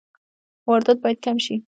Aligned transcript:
واردات 0.67 0.97
باید 1.03 1.17
کم 1.25 1.37
شي 1.45 1.55